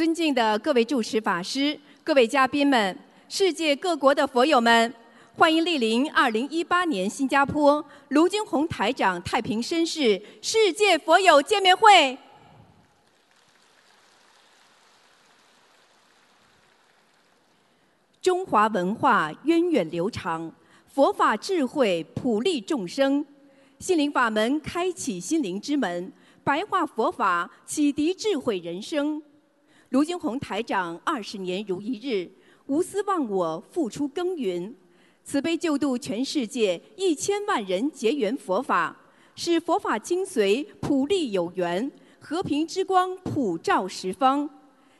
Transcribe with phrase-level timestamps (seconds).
[0.00, 4.94] 尊敬的各位主持法师、各位嘉宾们、世界各国的佛友们，
[5.36, 12.16] 欢迎莅临二零一八年新加坡卢金红台长太平绅士世界佛友见面会。
[18.22, 20.50] 中华文化源远流长，
[20.86, 23.22] 佛法智慧普利众生，
[23.78, 26.10] 心灵法门开启心灵之门，
[26.42, 29.22] 白话佛法启迪智慧人生。
[29.90, 32.30] 卢金红台长二十年如一日，
[32.66, 34.72] 无私忘我，付出耕耘，
[35.24, 38.96] 慈悲救度全世界一千万人结缘佛法，
[39.34, 41.90] 使佛法精髓普利有缘，
[42.20, 44.48] 和平之光普照十方。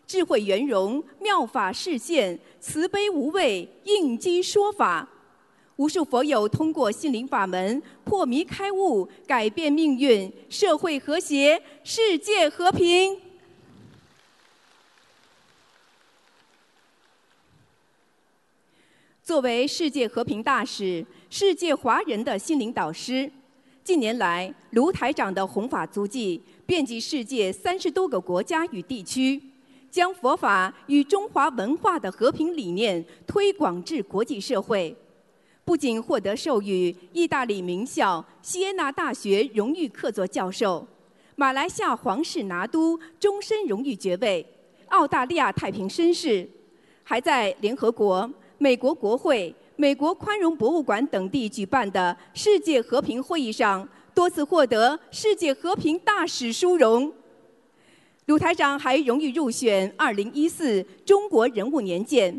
[0.08, 5.08] 智慧圆融，妙法示现，慈悲无畏，应机说法。
[5.76, 13.16] 无数佛友通过心灵法门破迷开悟，改变命运，社会和谐，世界和平。
[19.30, 23.30] 作为世界和平大使、世界华人的心灵导师，
[23.84, 29.40] 近年来卢台长的弘法足迹遍及世界三十多个国家与地区。
[29.88, 34.92] 将佛法与中华文化的和平理念推广至国际社会，
[35.64, 40.84] 不仅获得授予意大利名校锡耶纳大学荣誉客座教授、
[41.36, 44.44] 马来西亚皇室拿督终身荣誉爵位、
[44.88, 46.48] 澳大利亚太平绅士，
[47.04, 48.28] 还在联合国、
[48.62, 57.10] 美国国会、美国宽容博物馆等地举办的世界和平会议上多次获得世界和平大使殊荣。
[58.26, 62.38] 鲁台长还荣誉入选2014中国人物年鉴，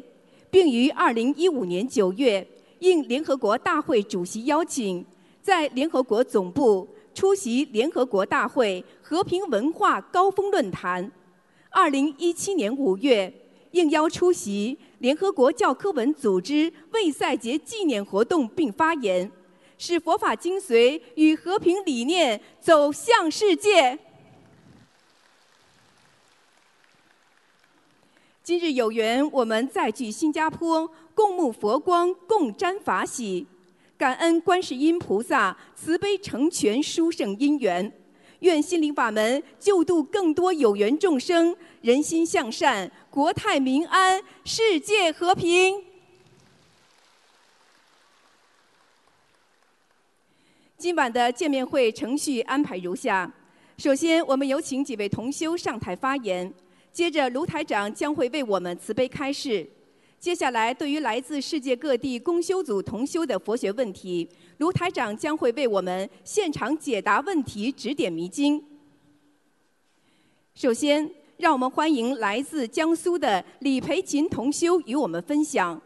[0.52, 2.48] 并于2015年9月
[2.78, 5.04] 应联合国大会主席邀请，
[5.42, 11.12] 在联合国总部出席联合国大会和平文化高峰论坛。
[11.72, 13.34] 2017年5月
[13.72, 19.32] 应邀出席联合国教科文组织为赛节纪念活动并发言，
[19.76, 23.98] 使佛法精髓与和平理念走向世界。
[28.44, 33.48] 今日有缘，我们再聚新加坡，共沐佛光，共沾法喜，
[33.98, 37.92] 感恩观世音菩萨慈悲成全殊胜因缘，
[38.42, 45.84] 愿心灵法门救度更多有缘众生，人心向善，国泰民安，世界和平。
[50.76, 53.32] 今晚的见面会程序安排如下：
[53.78, 56.52] 首先，我们有请几位同修上台发言。
[56.92, 59.70] 接着，卢台长将会为我们慈悲开示。
[60.22, 68.64] 接下来，对于来自世界各地公修组同修的佛学问题，卢台长将会为我们现场解答问题、指点迷津。
[70.54, 75.82] 首先，让我们欢迎来自江苏的李培琴同修与我们分享：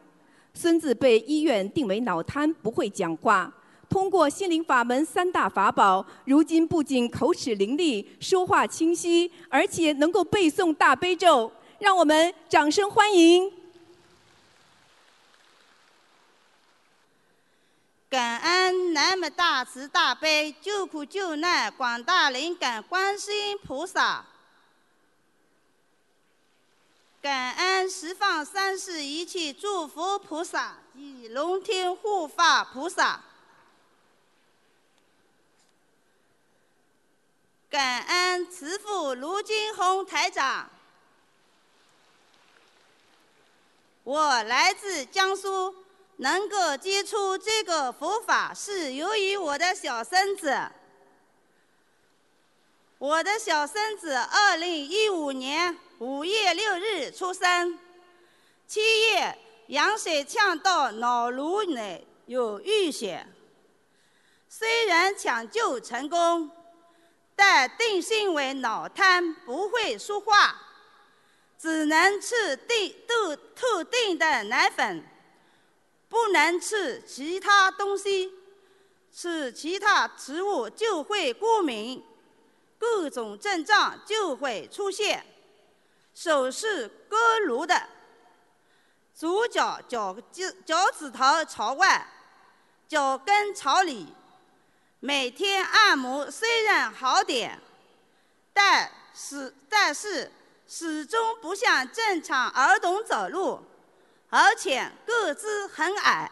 [0.53, 3.50] 孙子被医院定为脑瘫，不会讲话。
[3.88, 13.50] 通过心灵法门三大法宝，如今不仅口齿伶俐、说话清晰，而且能够背诵大悲咒，让我们掌声欢迎！
[18.07, 18.40] 感
[19.15, 24.25] 恩南无大慈大悲救苦救难广大灵感观世音菩萨，
[27.21, 33.21] 感恩十方三世一切诸佛菩萨及龙天护法菩萨。
[37.69, 40.69] 感恩慈父卢金红台长，
[44.03, 45.84] 我来自江苏，
[46.17, 50.69] 能够接触这个佛法是由于我的小孙子。
[52.97, 57.77] 我的小孙子二零一五年五月六日出生，
[58.67, 59.37] 七月
[59.67, 63.27] 羊水呛到脑颅内有淤血，
[64.47, 66.51] 虽然抢救成功。
[67.37, 70.55] 但定性为脑瘫，不会说话，
[71.59, 75.03] 只能吃定特特定的奶粉，
[76.16, 78.32] 不能吃其他东西，
[79.12, 82.02] 吃其他食物就会过敏，
[82.79, 85.26] 各种症状就会出现。
[86.14, 87.90] 手是割颅的，
[89.14, 92.08] 左脚脚脚脚趾头朝外，
[92.88, 94.08] 脚跟朝里。
[95.02, 97.59] 每天按摩虽然好点，
[98.53, 100.32] 但是但是
[100.66, 103.62] 始终不像正常儿童走路，
[104.29, 106.31] 而且个子很矮，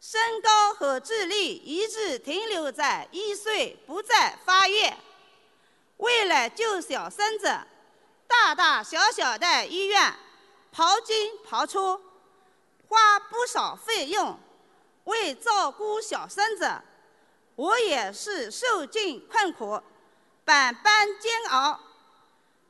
[0.00, 4.92] 身高和智力一直停留在一岁，不再发育。
[5.98, 7.58] 为了救小孙子，
[8.26, 10.14] 大大小小的医院，
[10.74, 12.00] 刨进刨出，
[12.88, 14.38] 花不少费用。
[15.04, 16.80] 为照顾小孙子，
[17.56, 19.80] 我也是受尽困苦，
[20.44, 21.78] 百般煎熬。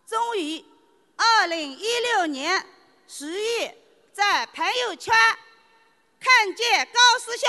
[0.05, 0.65] 终于，
[1.17, 2.67] 二零一六年
[3.06, 3.79] 十月，
[4.15, 5.13] 在朋友圈
[6.21, 7.49] 看见高师兄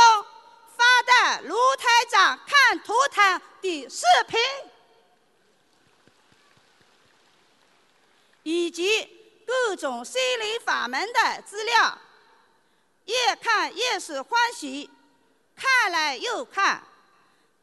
[0.76, 4.40] 发的卢台长看图腾的视频，
[8.42, 12.00] 以及各种心灵法门的资料，
[13.06, 14.90] 越看越是欢喜，
[15.56, 16.84] 看了又看。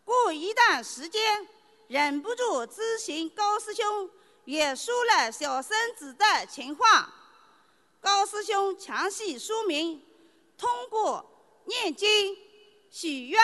[0.05, 1.49] 过一段时间，
[1.89, 4.09] 忍不住咨询高师兄。
[4.45, 7.13] 也说了小孙子的情况，
[8.03, 10.05] 高师兄详细说明，
[10.59, 11.25] 通过
[11.67, 12.37] 念经、
[12.91, 13.41] 许愿、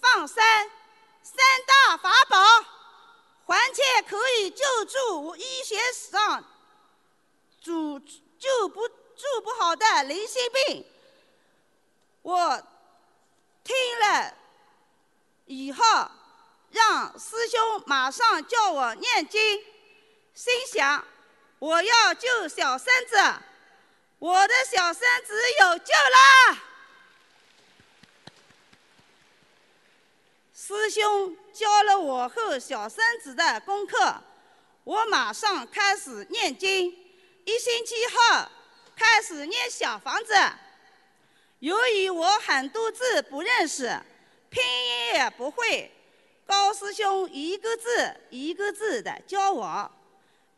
[0.00, 0.42] 放生
[1.22, 2.36] 三大法宝，
[3.46, 6.44] 完全可以救助医学上
[7.62, 10.84] 主救不治不好的灵性病。
[12.22, 12.60] 我
[13.62, 14.34] 听了
[15.44, 15.84] 以后，
[16.70, 19.64] 让师兄马上叫我念经。
[20.34, 21.06] 心想，
[21.64, 23.16] 我要救小孙子，
[24.18, 25.32] 我的小孙子
[25.62, 26.58] 有救了。
[30.52, 34.22] 师兄教了我和小孙子的功课，
[34.84, 36.90] 我马上开始念经。
[37.46, 38.46] 一星期后，
[38.94, 40.34] 开始念小房子。
[41.60, 43.98] 由于我很多字不认识，
[44.50, 45.90] 拼音也不会，
[46.44, 49.90] 高师兄一个字一个字的教我。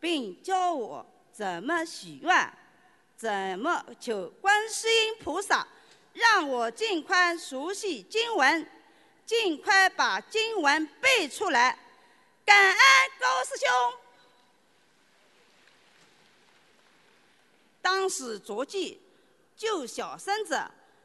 [0.00, 2.52] 并教我怎么许愿，
[3.16, 5.66] 怎么求观世音菩萨，
[6.12, 8.68] 让我尽快熟悉经文，
[9.24, 11.78] 尽快把经文背出来。
[12.44, 12.76] 感恩
[13.18, 13.98] 高师兄。
[17.82, 19.00] 当时着急
[19.56, 20.60] 救小孙子，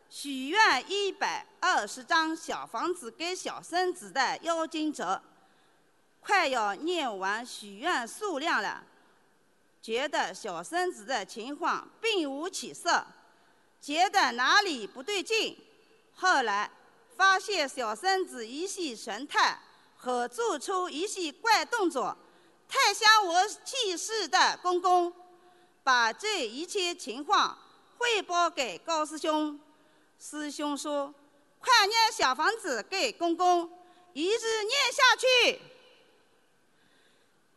[0.09, 5.21] 许愿一百二十张小房子给小孙子的妖精者。
[6.21, 8.83] 快要念完许愿数量了，
[9.81, 13.05] 觉得小孙子的情况并无起色，
[13.81, 15.57] 觉得哪里不对劲。
[16.15, 16.69] 后来
[17.17, 19.59] 发现小孙子一些神态
[19.97, 22.15] 和做出一些怪动作，
[22.69, 25.11] 太像我去世的公公。
[25.83, 27.57] 把这一切情况
[27.97, 29.59] 汇报给高师兄，
[30.19, 31.11] 师兄说
[31.59, 33.67] ：“快念小房子给公公，
[34.13, 35.59] 一直念下去。”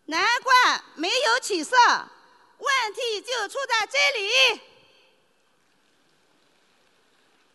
[0.07, 1.77] 难怪没有起色，
[2.59, 4.61] 问题就出在这里。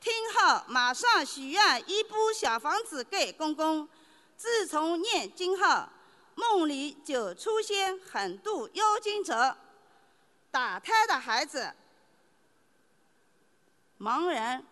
[0.01, 3.87] 听后马上许愿一部小房子给公公。
[4.35, 5.89] 自从念经后，
[6.35, 9.57] 梦里就出现很多妖精者，
[10.49, 11.75] 打胎的孩子、
[13.99, 14.65] 盲人，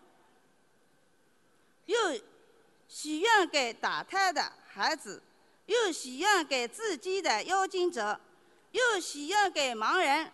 [1.84, 1.98] 又
[2.88, 5.22] 许愿给打胎的孩子。
[5.68, 8.18] 又许愿给自己的妖精者，
[8.70, 10.32] 又许愿给盲人，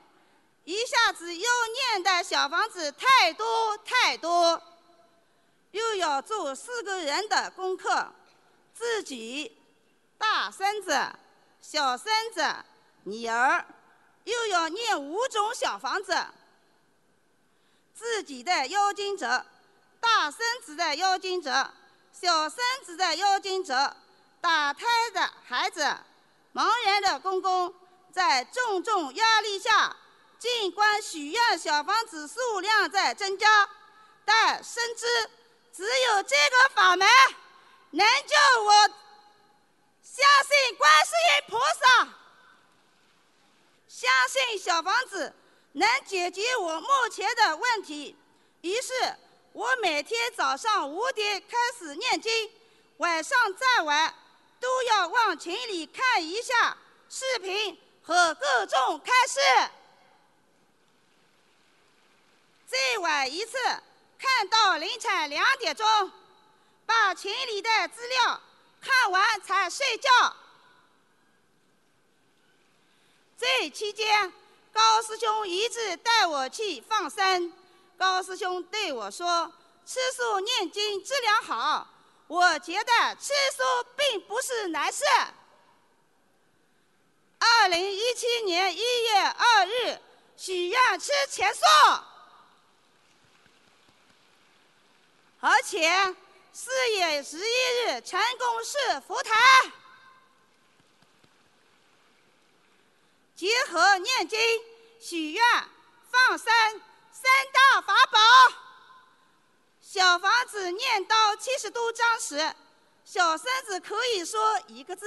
[0.62, 4.62] 一下子又念的小房子太多太多，
[5.72, 8.12] 又要做四个人的功课，
[8.72, 9.58] 自己、
[10.16, 10.96] 大孙子、
[11.60, 12.40] 小孙子、
[13.02, 13.66] 女儿，
[14.22, 16.16] 又要念五种小房子，
[17.92, 19.44] 自己的妖精者、
[19.98, 21.72] 大孙子的妖精者、
[22.12, 23.96] 小孙子的妖精者。
[24.44, 24.84] 打胎
[25.14, 25.80] 的孩子、
[26.52, 27.74] 盲人的公公，
[28.12, 29.96] 在重重压力下，
[30.38, 33.66] 尽管许愿小房子数量在增加，
[34.22, 35.06] 但深知
[35.72, 37.08] 只有这个法门
[37.92, 38.72] 能救我。
[40.02, 42.08] 相信观世音菩萨，
[43.88, 45.34] 相信小房子
[45.72, 48.14] 能解决我目前的问题。
[48.60, 48.92] 于是，
[49.54, 52.52] 我每天早上五点开始念经，
[52.98, 54.14] 晚上再晚。
[54.64, 56.74] 都要往群里看一下
[57.10, 59.38] 视频和各种开示。
[62.66, 63.58] 再晚一次，
[64.18, 66.10] 看到凌晨两点钟，
[66.86, 68.40] 把群里的资料
[68.80, 70.36] 看完才睡觉。
[73.36, 74.32] 这期间，
[74.72, 77.52] 高师兄一直带我去放生。
[77.98, 79.52] 高师兄对我说
[79.84, 81.86] ：“吃素念经质量好。”
[82.34, 83.62] 我觉得吃素
[83.96, 85.04] 并不是难事。
[87.38, 90.00] 二零一七年一月二日
[90.36, 91.60] 许愿吃全素，
[95.38, 95.88] 而且
[96.52, 99.32] 四月十一日成功是佛台。
[103.36, 104.40] 结合念经、
[105.00, 105.44] 许愿、
[106.10, 106.52] 放生
[107.12, 108.63] 三大法宝。
[109.94, 112.52] 小房子念到七十多章时，
[113.04, 115.06] 小孙子可以说一个字。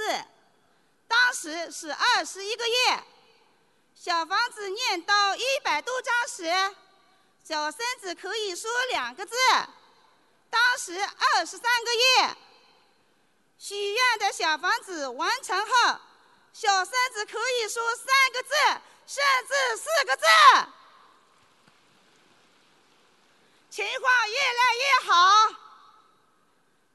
[1.06, 3.04] 当时是二十一个月。
[3.94, 6.44] 小房子念到一百多章时，
[7.44, 9.36] 小孙子可以说两个字。
[10.48, 12.36] 当时二十三个月。
[13.58, 16.00] 许愿的小房子完成后，
[16.54, 18.54] 小孙子可以说三个字，
[19.06, 20.24] 甚至四个字。
[23.78, 25.54] 情况越来越好。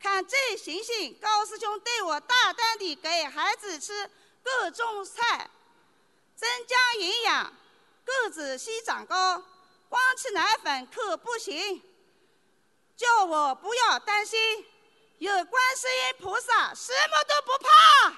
[0.02, 4.12] 看这行行高师兄对我大胆地给孩子吃
[4.44, 5.50] 各种菜，
[6.36, 7.54] 增加营养，
[8.04, 9.42] 个子稀长高，
[9.88, 11.82] 光吃奶粉可不行。
[12.98, 14.68] 叫我不要担心。
[15.20, 18.18] 有观世音菩萨，什么都不怕。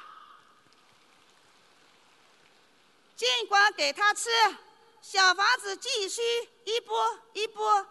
[3.15, 4.31] 尽管给他吃，
[5.03, 6.23] 小房子继续
[6.63, 7.85] 一波一波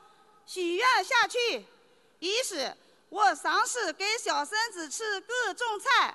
[0.46, 1.66] 许愿下去。
[2.20, 2.76] 于是
[3.08, 6.14] 我尝试给小孙子吃各种菜，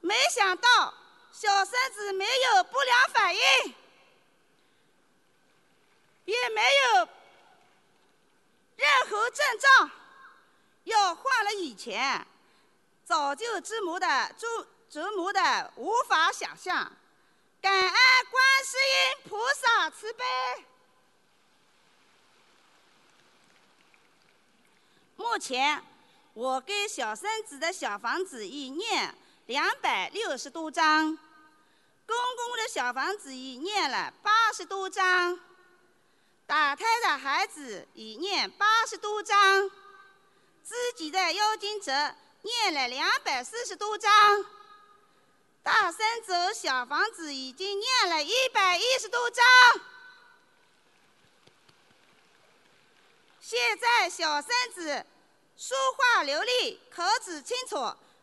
[0.00, 0.94] 没想到
[1.32, 3.40] 小孙子没有不良反应，
[6.24, 7.08] 也没有
[8.76, 9.90] 任何症状。
[10.84, 12.26] 要换了以前，
[13.04, 16.92] 早就折磨的折折磨的无法想象。
[17.60, 17.92] 感恩
[18.30, 20.24] 观世音菩萨慈悲。
[25.16, 25.82] 目前
[26.34, 29.14] 我给小孙子的小房子已念
[29.46, 31.06] 两百六十多章，
[32.06, 35.40] 公公的小房子已念了八十多章，
[36.46, 39.70] 打胎的孩子已念八十多章。
[40.62, 41.92] 自己的妖精者
[42.42, 44.10] 念了两百四十多章，
[45.62, 49.44] 大孙子小房子已经念了一百一十多章，
[53.48, 55.06] 现在小孙子
[55.56, 57.76] 说话流利，口齿清楚，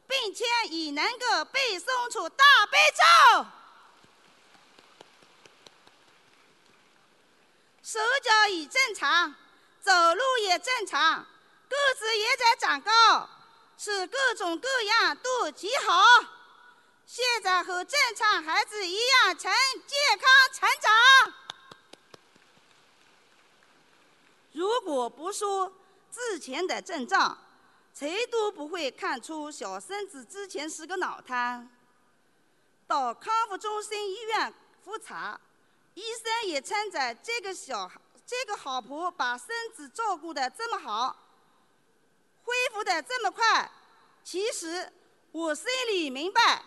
[0.06, 3.46] 并且已能够背诵出大悲咒，
[7.82, 9.34] 手脚已正常，
[9.82, 11.26] 走路也正常。
[11.70, 13.30] 个子也在长高，
[13.78, 16.04] 是各种各样都极好。
[17.08, 19.50] 现在和正常孩子一样成
[19.88, 21.34] 健康成长。
[24.54, 25.72] 如果不说
[26.12, 27.38] 之前的症状，
[27.94, 31.70] 谁都不会看出小孙子之前是个脑瘫。
[32.88, 35.40] 到康复中心医院复查，
[35.96, 37.92] 医生也称赞这个小
[38.26, 41.16] 这个好婆把孙子照顾的这么好。
[42.44, 43.72] 恢复的这么快，
[44.24, 44.92] 其实
[45.32, 46.64] 我心里明白，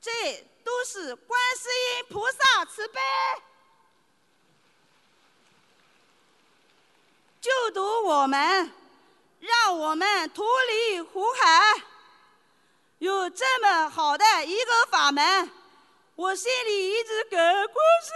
[0.00, 3.00] 这都是观世音菩萨慈悲。
[7.42, 8.72] 救度我们，
[9.40, 11.82] 让我们脱离苦海。
[12.98, 15.50] 有这么好的一个法门，
[16.14, 18.12] 我心里一直感观世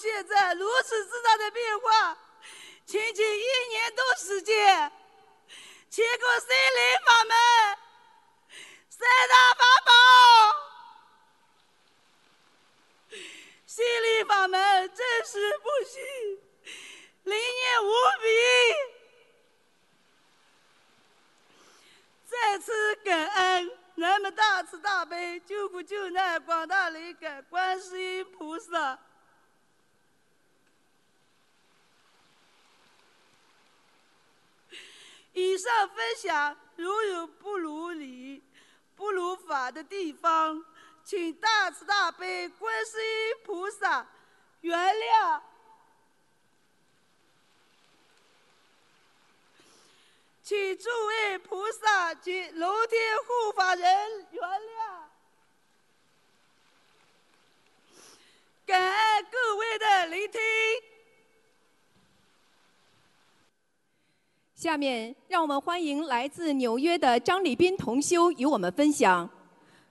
[0.00, 2.16] 现在如此之大的变化，
[2.86, 4.90] 仅仅一年多时间，
[5.90, 7.36] 结果心灵法门
[8.88, 9.92] 三大法宝，
[13.66, 16.00] 心灵法门真实不虚，
[17.24, 17.90] 灵验无
[18.22, 18.26] 比。
[22.26, 28.98] 再次感恩南无大慈大悲救苦救难广大灵感观世音菩萨。
[35.32, 38.42] 以上分享如有不如理、
[38.96, 40.64] 不如法的地方，
[41.04, 44.06] 请大慈大悲观世音菩萨
[44.60, 45.40] 原谅。
[50.42, 55.04] 请诸位菩萨及龙天护法人原谅，
[58.66, 60.40] 感恩各位的聆听。
[64.60, 69.26] 下面，让我们欢迎来自纽约的张礼斌同修与我们分享。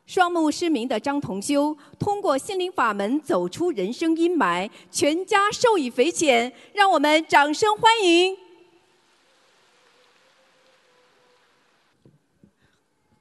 [0.05, 6.53] 双目失明的张同修，通过心灵法门走出人生阴霾，全家受益匪浅。
[6.71, 8.37] 让我们掌声欢迎！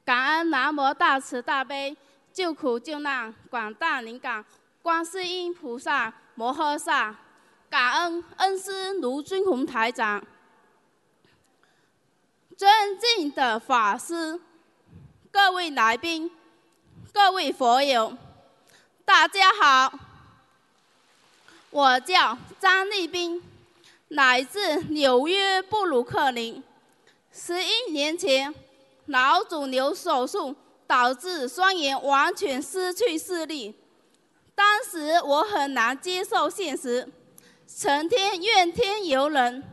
[0.05, 1.97] 感恩南无大慈大悲
[2.31, 4.45] 救苦救难广大灵感
[4.83, 7.15] 观世音菩萨摩诃萨，
[7.71, 10.23] 感恩恩师卢俊宏台长，
[12.59, 14.37] 尊敬的法师，
[15.31, 16.29] 各位来宾，
[17.13, 18.17] 各位佛友，
[19.05, 19.97] 大家好，
[21.69, 23.41] 我叫张立斌，
[24.09, 26.61] 来自纽约布鲁克林，
[27.31, 28.53] 十一年前。
[29.05, 30.53] 脑肿瘤手术
[30.85, 33.73] 导致双眼完全失去视力，
[34.53, 37.09] 当时我很难接受现实，
[37.65, 39.63] 成天怨天尤人，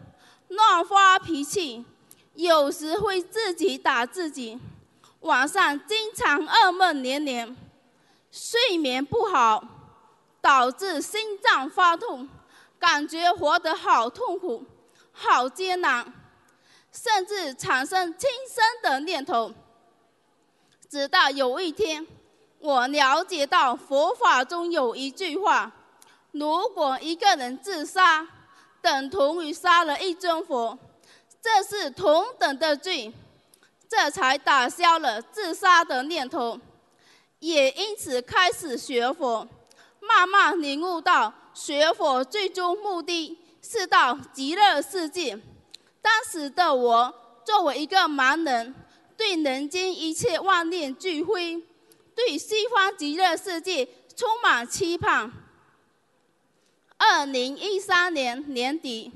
[0.46, 1.84] 乱发脾气，
[2.36, 4.60] 有时会自己打自己，
[5.20, 7.56] 晚上经常噩梦连连，
[8.30, 9.64] 睡眠不好，
[10.40, 12.28] 导致心脏发痛，
[12.78, 14.64] 感觉活得好痛苦，
[15.12, 16.12] 好艰难。
[16.92, 19.52] 甚至产生轻生的念头。
[20.88, 22.06] 直到有一天，
[22.58, 25.72] 我了解到佛法中有一句话：
[26.32, 28.26] 如果一个人自杀，
[28.80, 30.78] 等同于杀了一尊佛，
[31.46, 33.12] 这是同等的罪。
[33.88, 36.58] 这才打消了自杀的念头，
[37.38, 39.46] 也因此开始学佛，
[40.00, 45.40] 慢慢领悟到学佛最终目的是到极乐世界。
[46.02, 48.74] 当时的我作为一个盲人，
[49.16, 51.62] 对人间一切万念俱灰，
[52.12, 55.30] 对西方极乐世界充满期盼。
[56.96, 59.12] 二零一三年年底，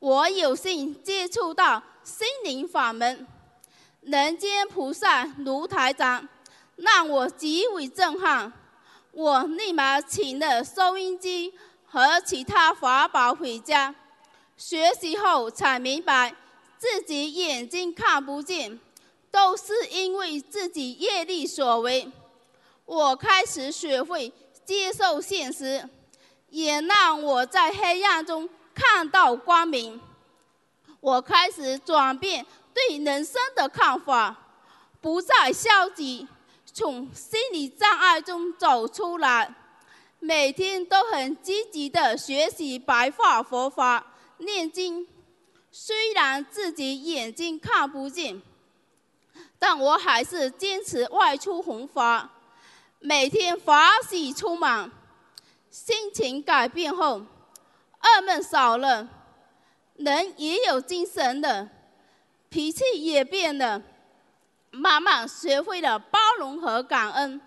[0.00, 3.26] 我有幸接触到心灵法门，
[4.02, 6.28] 人间菩萨卢台长，
[6.76, 8.52] 让我极为震撼。
[9.10, 11.52] 我立马请了收音机
[11.84, 13.92] 和其他法宝回家。
[14.56, 16.32] 学习后才明白，
[16.78, 18.78] 自己眼睛看不见，
[19.32, 22.08] 都是因为自己业力所为。
[22.84, 24.32] 我开始学会
[24.64, 25.88] 接受现实，
[26.50, 28.48] 也让我在黑暗中
[28.78, 30.00] 看到光明。
[31.00, 34.36] 我开始转变对人生的看法，
[35.00, 36.26] 不再消极，
[36.64, 39.52] 从心理障碍中走出来，
[40.20, 44.06] 每天都很积极的学习白话佛法。
[44.38, 45.06] 念经，
[45.72, 48.40] 虽然自己眼睛看不见，
[49.58, 52.30] 但我还是坚持外出弘法，
[53.00, 54.90] 每天法喜充满。
[55.70, 57.22] 心情改变后，
[58.00, 59.08] 噩梦少了，
[59.96, 61.68] 人也有精神了，
[62.48, 63.82] 脾气也变了，
[64.70, 67.40] 慢慢学会了包容和感恩。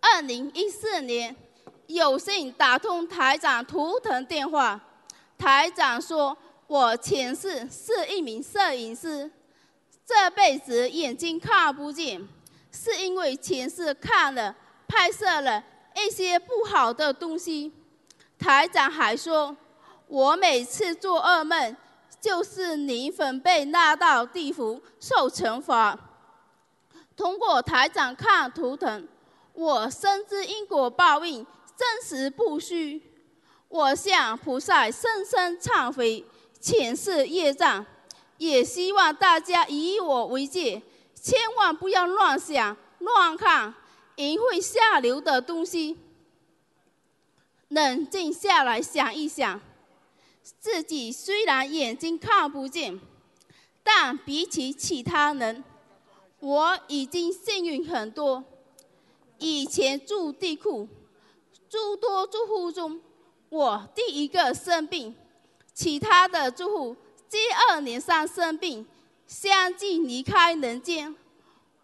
[0.00, 1.36] 二零一四年，
[1.86, 4.80] 有幸打通台长图腾电话。
[5.36, 9.30] 台长说：“我前世是一名摄影师，
[10.06, 12.26] 这辈子眼睛看不见，
[12.72, 14.54] 是因为前世看了、
[14.88, 15.62] 拍摄了
[15.94, 17.72] 一些不好的东西。”
[18.40, 19.54] 台长还说
[20.08, 21.76] ：“我每次做噩梦，
[22.18, 25.96] 就是灵魂被拉到地府受惩罚。”
[27.14, 29.06] 通过台长看图腾，
[29.52, 33.02] 我深知因果报应真实不虚。
[33.68, 36.24] 我向菩萨深深忏悔
[36.58, 37.84] 前世业障，
[38.38, 40.82] 也希望大家以我为戒，
[41.14, 43.74] 千万不要乱想、乱看、
[44.16, 45.98] 淫秽下流的东西。
[47.70, 49.60] 冷静下来想一想，
[50.58, 53.00] 自己虽然眼睛看不见，
[53.84, 55.62] 但比起其他人，
[56.40, 58.42] 我已经幸运很多。
[59.38, 60.88] 以前住地库，
[61.68, 63.00] 诸多住户中，
[63.48, 65.14] 我第一个生病，
[65.72, 66.96] 其他的住户
[67.28, 68.84] 接二连三生病，
[69.28, 71.14] 相继离开人间，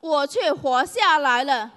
[0.00, 1.72] 我却活下来了。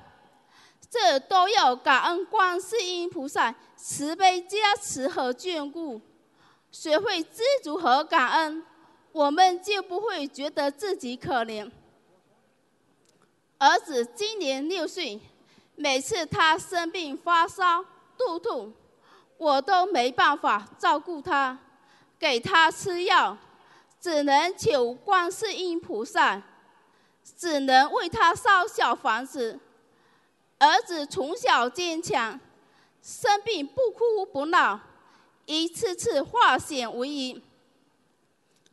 [0.89, 6.01] 这都要感恩观世音菩萨慈悲加持和眷顾。
[6.69, 8.63] 学会知足和感恩，
[9.11, 11.71] 我们就不会觉得自己可怜。
[13.57, 15.19] 儿子今年六岁，
[15.75, 17.83] 每次他生病发烧、
[18.17, 18.71] 肚痛，
[19.37, 21.57] 我都没办法照顾他，
[22.19, 23.35] 给他吃药，
[23.99, 26.43] 只能求观世音菩萨，
[27.35, 29.59] 只能为他烧小房子。
[30.59, 32.39] 儿子从小坚强，
[33.01, 34.79] 生病不哭不闹，
[35.45, 37.41] 一次次化险为夷。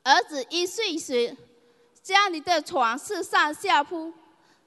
[0.03, 1.37] 儿子一岁时，
[2.03, 4.12] 家里的床是上下铺，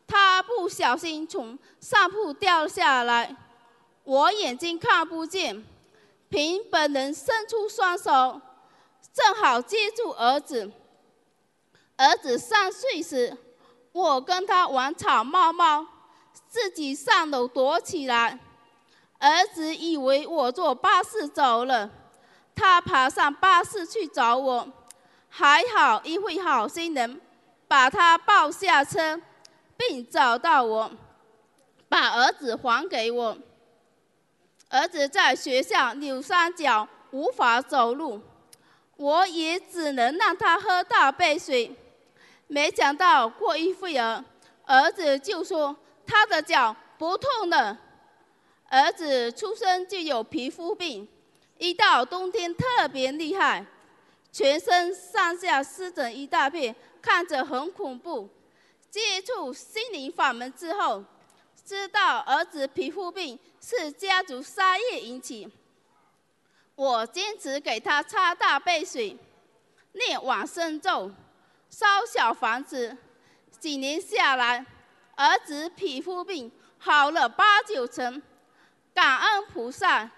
[0.08, 3.36] 他不小心从上铺掉下来，
[4.04, 5.63] 我眼睛看不见，
[6.30, 8.41] 凭本能伸出双手，
[9.13, 10.72] 正好接住儿子。
[11.95, 13.38] 儿子三岁时，
[13.91, 15.86] 我跟他玩草帽帽。
[16.48, 18.39] 自己上楼躲起来，
[19.19, 21.89] 儿子以为我坐巴士走了，
[22.55, 24.67] 他爬上巴士去找我，
[25.27, 27.19] 还好一位好心人
[27.67, 29.21] 把他抱下车，
[29.77, 30.91] 并找到我，
[31.88, 33.38] 把儿子还给我。
[34.69, 38.21] 儿子在学校扭伤脚，无法走路，
[38.95, 41.75] 我也只能让他喝大杯水。
[42.47, 44.23] 没想到过一会儿，
[44.65, 45.75] 儿子就说。
[46.12, 47.77] 他的脚不痛了。
[48.69, 51.08] 儿子出生就有皮肤病，
[51.58, 53.65] 一到冬天特别厉害，
[54.32, 58.29] 全身上下湿疹一大片，看着很恐怖。
[58.91, 61.03] 接触心灵法门之后，
[61.65, 65.47] 知道儿子皮肤病是家族杀业引起。
[66.75, 69.17] 我坚持给他擦大背水，
[69.93, 71.12] 念往生咒，
[71.69, 72.95] 烧小房子，
[73.60, 74.65] 几年下来。
[75.15, 78.21] 儿子皮肤病好了八九成，
[78.93, 80.10] 感恩菩萨，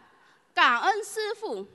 [0.54, 1.68] 感恩师傅。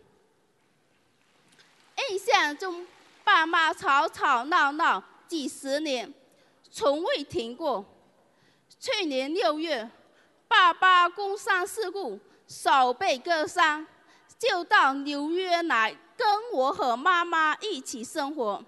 [2.10, 2.86] 印象中，
[3.24, 6.12] 爸妈吵吵闹闹几十年，
[6.70, 7.84] 从未停过。
[8.78, 9.90] 去年六月，
[10.46, 13.86] 爸爸工伤事故，手被割伤，
[14.38, 18.64] 就到纽约来跟我和妈妈一起生活。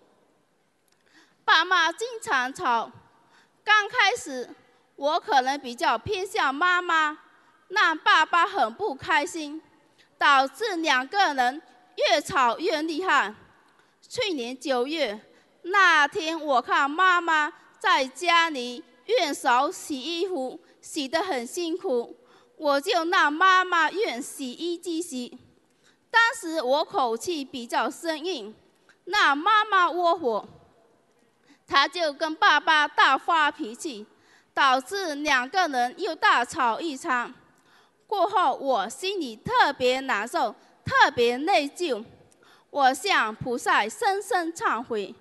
[1.45, 2.91] 爸妈经常吵。
[3.63, 4.49] 刚开始，
[4.97, 7.19] 我可能比较偏向妈妈，
[7.69, 9.61] 让爸爸很不开心，
[10.17, 11.63] 导致两个人
[11.97, 13.35] 越吵越厉害。
[14.09, 15.21] 去年九月
[15.63, 22.17] 那天，我看妈妈在家里用手洗衣服，洗得很辛苦，
[22.57, 25.39] 我就让妈妈用洗衣机洗。
[26.11, 28.55] 当时我口气比较生硬，
[29.05, 30.49] 让妈妈窝火。
[31.67, 34.07] 他就跟爸爸大发脾气，
[34.55, 37.35] 导致两个人又大吵一场。
[38.09, 42.03] 过后我心里特别难受，特别内疚。
[42.71, 45.15] 我向菩萨深深忏悔。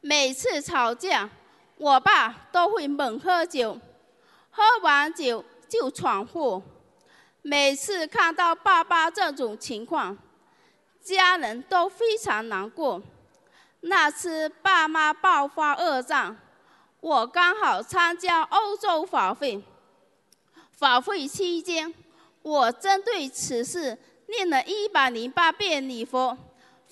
[0.00, 1.30] 每次吵架，
[1.76, 3.78] 我爸都会猛喝酒，
[4.50, 6.60] 喝完酒就闯祸。
[7.40, 10.18] 每次看到爸爸这种情况，
[11.00, 13.00] 家人都非常难过。
[13.80, 16.36] 那次爸妈爆发恶战，
[17.00, 19.62] 我刚好参加欧洲法会。
[20.82, 21.94] 法会期间，
[22.42, 26.36] 我针对此事念了一百零八遍礼佛。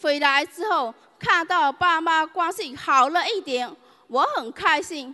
[0.01, 3.69] 回来之后，看到爸妈关系好了一点，
[4.07, 5.13] 我很开心。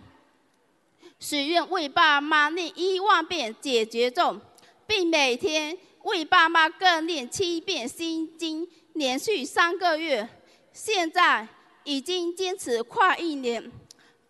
[1.19, 4.39] 许愿为爸妈念一万遍解决咒，
[4.85, 10.29] 并每天为爸妈各念七遍心经，连续三个月。
[10.71, 11.47] 现在。
[11.89, 13.71] 已经坚持快一年，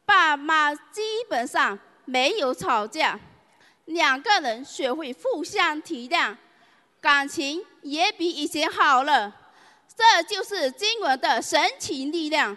[0.05, 3.19] 爸妈基本上没有吵架，
[3.88, 6.36] 两个人学会互相体谅，
[7.02, 9.34] 感情也比以前好了。
[9.95, 12.56] 这就是经文的神奇力量。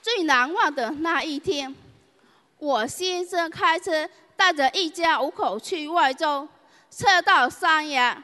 [0.00, 1.74] 最难忘的那一天，
[2.58, 6.46] 我先生开车带着一家五口去外州，
[6.90, 8.22] 车到山崖，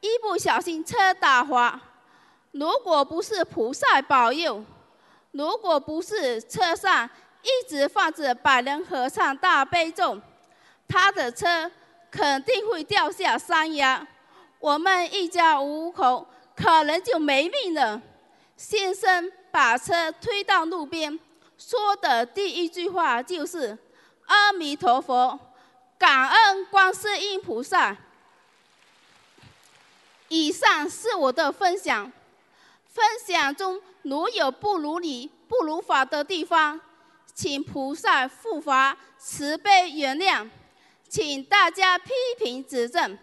[0.00, 1.80] 一不小心车打滑。
[2.50, 4.62] 如果不是菩萨保佑，
[5.30, 7.08] 如果不是车上
[7.44, 10.20] 一直放着百人合唱大悲咒，
[10.88, 11.70] 他的车
[12.10, 14.04] 肯定会掉下山崖，
[14.58, 16.26] 我们一家五口
[16.56, 18.00] 可能就没命了。
[18.56, 21.18] 先生把车推到路边，
[21.58, 23.76] 说的第一句话就是
[24.26, 25.38] ：“阿弥陀佛，
[25.98, 27.96] 感恩观世音菩萨。”
[30.28, 32.10] 以上是我的分享。
[32.88, 36.80] 分享中如有不如理、不如法的地方，
[37.34, 40.48] 请菩萨护法慈悲原谅，
[41.08, 43.18] 请大家批评指正。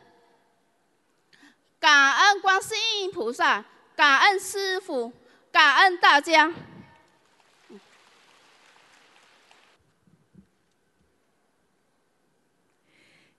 [1.80, 5.12] 感恩观世音菩萨，感恩师父，
[5.52, 6.54] 感恩大家。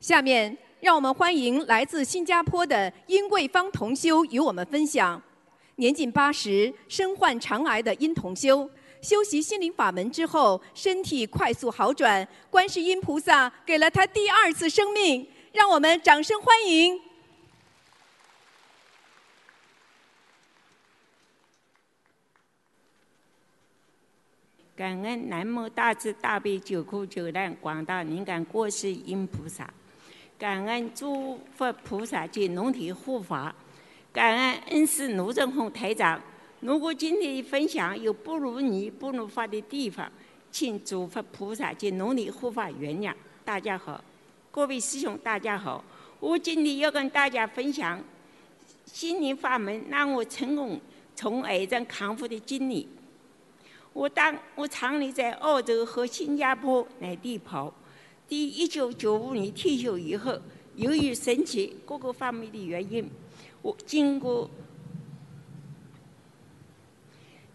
[0.01, 5.23] 下面，让我们欢迎来自新加坡的殷桂芳同修与我们分享。
[5.77, 8.69] 年近八十、身患肠癌的殷同修，
[9.03, 15.29] 修习心灵法门之后，身体快速好转，观世音菩萨给了他第二次生命。
[15.53, 16.99] 让我们掌声欢迎！
[24.75, 29.69] 感恩南无大慈大悲救苦救难广大灵感观世音菩萨，
[30.39, 33.55] 感恩诸佛菩萨及龙体护法，
[34.13, 36.19] 感恩恩师卢正宏台长。
[36.63, 40.09] 如果今天的分享有不如你、不如法的地方，
[40.53, 43.13] 请诸佛菩萨及龙体护法原谅。
[43.45, 44.03] 大家好，
[44.53, 45.85] 各位师兄，大家好。
[46.21, 48.01] 我今天要跟大家分享
[48.85, 50.81] 心灵法门让我成功
[51.17, 52.89] 从癌症康复的经历。
[53.93, 57.75] 我当我常年在澳洲和新加坡两地跑。
[58.29, 60.39] 第一九九五年退休以后，
[60.77, 63.11] 由于身体各个方面的原因，
[63.63, 64.49] 我经过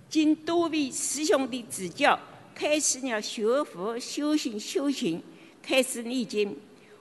[0.09, 2.17] 经多位师兄的指教，
[2.55, 5.21] 开始了学佛修行修行，
[5.61, 6.55] 开始念经。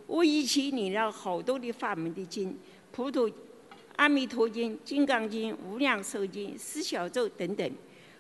[0.09, 2.57] 我以前念了好多的法门的经，
[2.91, 3.31] 普陀、
[3.95, 7.71] 阿弥陀经、金刚经、无量寿经、四小咒等等。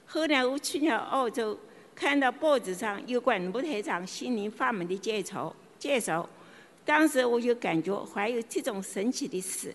[0.06, 1.58] 后来我去了澳洲，
[1.94, 6.28] 看到报纸上有关卢台长心灵法门的介绍，介绍，
[6.84, 9.74] 当时我就感觉还有这种神奇的事，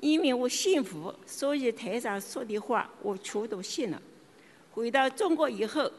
[0.00, 4.00] 因为我信佛，所以台上说的话我全都信了。
[4.72, 5.90] 回到中国以后，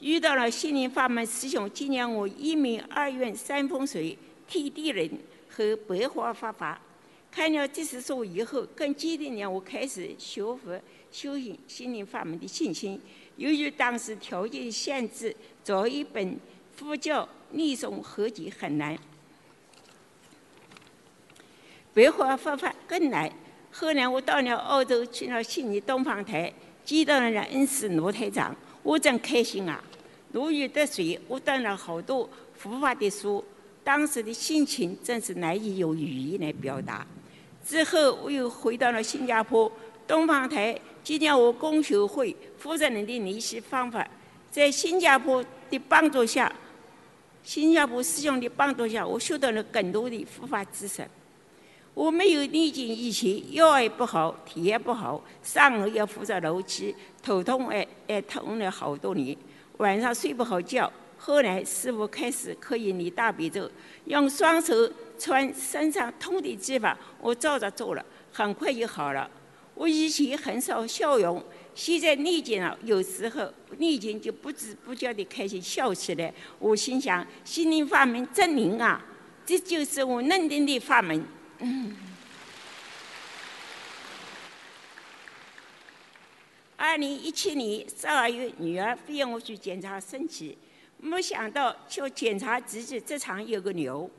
[0.00, 4.16] 遇到了心灵法门师兄，纪念我一命二愿三风水、
[4.48, 5.08] 天地人
[5.48, 6.80] 和白话法法。
[7.30, 13.00] 看了这些书以后，更坚定了我开始学佛修行心灵法门的信心。
[13.36, 16.38] 由于当时条件限制，找一本
[16.76, 18.98] 佛教历诵合集很难，
[21.94, 23.30] 白话佛法更难。
[23.70, 26.52] 后来我到了澳洲，去了悉尼东方台，
[26.92, 29.82] 遇到了恩师罗台长，我真开心啊！
[30.30, 33.42] 如鱼得水，我读了好多佛法的书，
[33.82, 37.06] 当时的心情真是难以用语言来表达。
[37.66, 39.72] 之后我又回到了新加坡
[40.06, 44.06] 东方台，纪念我公学会负责人的联系方法，
[44.50, 46.52] 在新加坡的帮助下，
[47.42, 51.02] 新加坡师兄的帮助下，我学到了更多的佛法知识。
[51.94, 59.36] 我没有念经以前，腰也不好，体也不好，上颚也负责楼梯，头痛也也痛了好多年，
[59.76, 60.90] 晚上睡不好觉。
[61.18, 63.70] 后来师傅开始可以念大悲咒，
[64.06, 64.74] 用双手
[65.18, 69.30] 穿身上痛的地方，我照着做了，很快就好了。
[69.74, 76.32] 我以前很少笑容，现在逆境了，有时候逆境就不知不觉地开始笑起来。
[76.58, 79.04] 我心想，心灵法门真灵啊！
[79.44, 81.22] 这就是我认定的法门。
[86.76, 90.58] 二零一七年十二月，女儿非要我去检查身体，
[90.98, 94.10] 没想到就检查自己直肠有个瘤，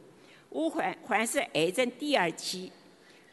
[0.50, 2.72] 我患患是癌症第二期。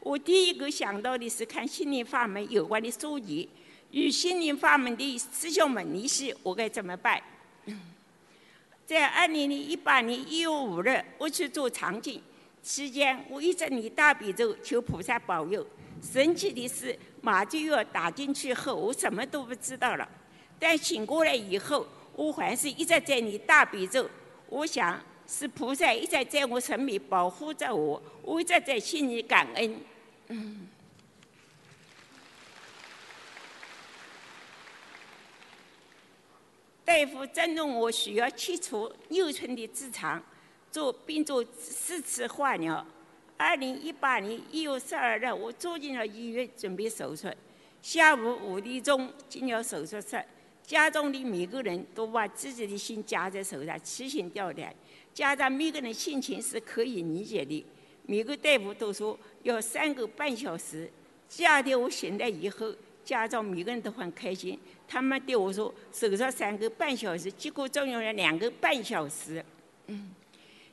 [0.00, 3.48] 我第一个想到的是看心灵法门有关的书籍，
[3.92, 7.22] 与心灵法门的师兄们联系，我该怎么办？
[8.86, 12.20] 在二零零一八年一月五日，我去做肠镜。
[12.62, 15.66] 期间，我一直念大悲咒，求菩萨保佑。
[16.02, 20.08] 神奇的是，麻醉药打进去后，我什么都不知道了。
[20.58, 24.08] 但醒过来以后，我还是一直在念大悲咒。
[24.48, 29.80] 我想，是菩萨一直在我身边保护着我，我一直在心里感恩。
[30.28, 30.68] 嗯。
[36.84, 40.20] 大夫诊断我需要切除六寸的直肠。
[40.70, 42.84] 做并做四次化疗。
[43.36, 47.28] 二零一八年一月十二日，我住进了医院准备手术。
[47.80, 50.22] 下午五点钟进了手术室，
[50.62, 54.74] 家中的每个人都把自己的心夹在手上，提心吊胆。
[55.14, 57.64] 家长每个人心情是可以理解的。
[58.06, 60.90] 每个大夫都说要三个半小时。
[61.28, 62.72] 第二天我醒来以后，
[63.04, 69.42] 家长每个人都很开心，他们对我说手术三个半小时，结果只用了两个半小时。
[69.86, 70.10] 嗯，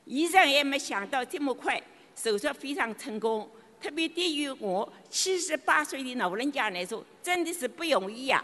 [0.08, 1.80] 医生也没想到这么快，
[2.16, 3.48] 手术非常成功。
[3.78, 8.42] 特别对于我七十八岁的老人家来说，真的是不容易呀。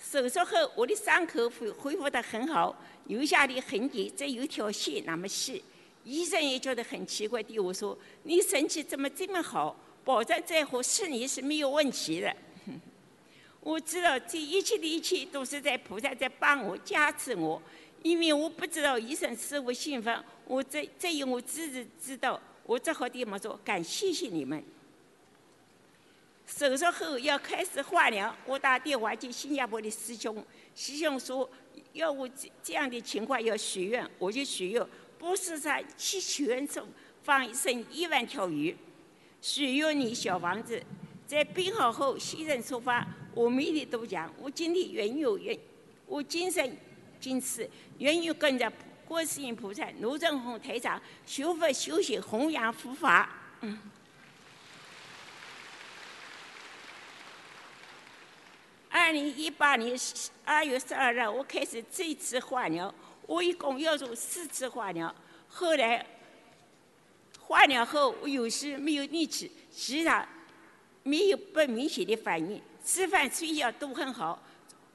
[0.00, 5.62] 手术后，我的伤口恢恢复得很好，留下的痕迹只有一条线那么细。
[6.02, 9.76] 医生也觉得很奇怪，对我说：“你身体怎么这么好？
[10.02, 12.34] 保证在乎视力是没有问题的。”
[13.60, 17.60] 我知道这一切的一切都是在菩萨在帮我加持我，
[18.02, 22.40] 因为我不知道医生是否信奉，我只只有我自己知道。
[22.64, 24.62] 我只好对他们说：“感谢谢你们。”
[26.46, 30.44] 手术后要开始化疗，我打电话给新加坡的师兄，
[30.76, 31.48] 师兄说
[31.94, 34.86] 要我这这样的情况要许愿，我就许愿，
[35.18, 36.86] 不是在七泉中
[37.24, 38.76] 放一生一万条鱼，
[39.40, 40.80] 许愿你小房子，
[41.26, 45.58] 在病好后现身说法，我每天都讲，我今天愿有愿，
[46.06, 46.76] 我今生
[47.20, 48.70] 今世愿意跟着
[49.06, 53.28] 观世音菩萨、卢正红台长修佛修行弘扬佛法。
[53.60, 53.78] 嗯。
[58.88, 59.96] 二零一八年
[60.44, 62.92] 二月十二日，我开始这次化疗，
[63.26, 65.14] 我一共要做四次化疗。
[65.48, 66.04] 后来
[67.38, 70.26] 化疗后，我有时没有力气，其他
[71.02, 74.42] 没有不明显的反应，吃饭睡觉都很好。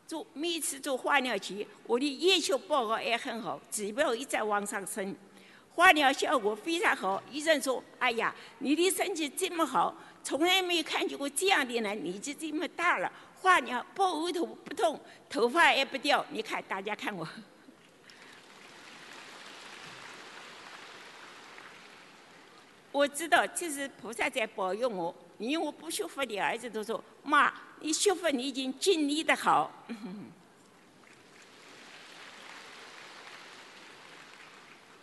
[0.07, 5.15] 做每次做化疗前，我的验血报告也很好，指标一直往上升。
[5.73, 16.25] 化疗效果非常好，医生说：“哎呀，你的身体这么好，从来没有看见过这样的人，年纪这么大了。”化疗不呕吐不痛，头发也不掉。
[16.29, 17.27] 你看，大家看我，
[22.91, 25.13] 我知道这是菩萨在保佑我。
[25.37, 29.71] 因为我不学佛的儿子都说：“妈，你学佛你已经尽力的好。”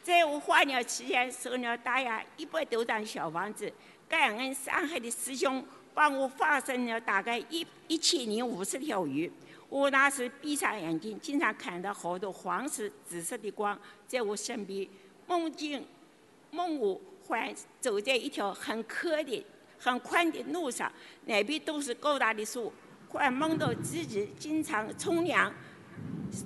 [0.02, 3.72] 在我化疗期间，收了大约一百多张小房子，
[4.08, 5.64] 感恩上海的师兄。
[5.94, 9.30] 帮我放生了大概一一千零五十条鱼，
[9.68, 14.88] 我那时闭上眼睛，经常看到好多黄色、紫色的光在我身边。
[15.26, 15.86] 梦境
[16.50, 19.44] 梦我还走在一条很宽的、
[19.82, 20.90] 很宽的路上，
[21.26, 22.72] 两边都是高大的树。
[23.08, 25.52] 还梦到自己经常冲凉、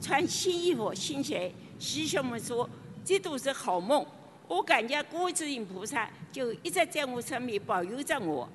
[0.03, 1.53] 穿新衣服、新鞋。
[1.79, 2.69] 师兄们说
[3.05, 4.05] 这都是好梦，
[4.49, 8.49] 我感觉观世音菩萨就一直在我身边保佑着我。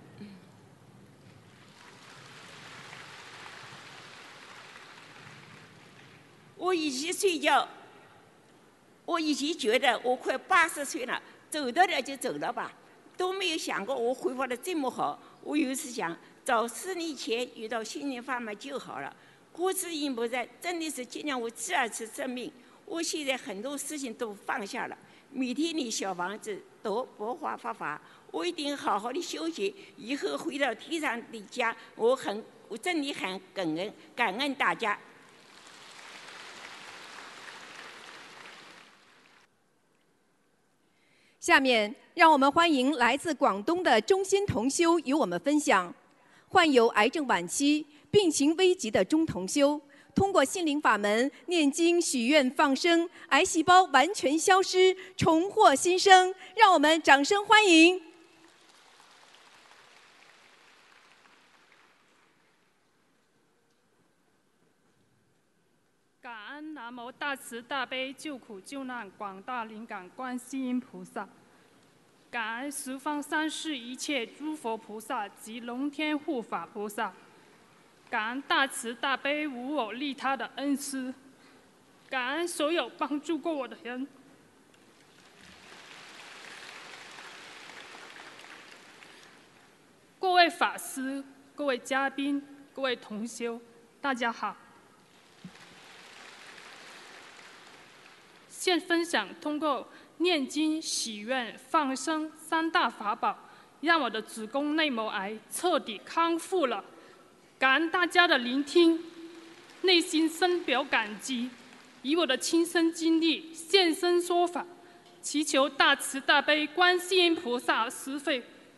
[6.57, 7.65] 我以前睡觉，
[9.05, 12.73] 我以前觉得我快八十岁了，走得了就走了吧，
[13.17, 15.19] 都没有想过我恢复的这么好。
[15.43, 19.15] 我有一次想，早四年前遇到心灵法门就好了。
[19.51, 22.51] 观世音菩萨真的是纪念我第二次生命。
[22.85, 24.97] 我现在很多事情都放下了，
[25.31, 29.73] 每天念小房子，读佛法法法，我一定好好的休息。
[29.97, 34.97] 以后回到天上的家，我很，我真的很感恩，感恩大家。
[41.39, 45.93] 下面让我们欢迎来自广东的中心同修与我们分享，
[46.49, 49.79] 患有癌症晚期、病情危急的钟同修，
[50.13, 56.35] 通过心灵法门念经许愿放生，癌细胞完全消失，重获新生。
[56.55, 58.01] 让我们掌声欢迎！
[66.21, 71.27] 感恩南无大慈大悲救苦救难广大灵感观世音菩萨，
[72.31, 77.11] 感恩十方三世一切诸佛菩萨及龙天护法菩萨，
[78.09, 81.13] 感恩大慈大悲无我利他的恩师，
[82.09, 84.07] 感恩所有帮助过我的人，
[90.17, 91.21] 各位法师、
[91.53, 92.41] 各位嘉宾、
[92.73, 93.59] 各位同修，
[93.99, 94.55] 大家好。
[98.47, 99.89] 现分享通过
[100.21, 103.35] 念经、许愿、放生三大法宝，
[103.81, 106.83] 让我的子宫内膜癌彻底康复了。
[107.57, 108.99] 感恩大家的聆听，
[109.81, 111.49] 内心深表感激。
[112.03, 114.65] 以我的亲身经历现身说法，
[115.21, 118.31] 祈求大慈大悲观世音菩萨师父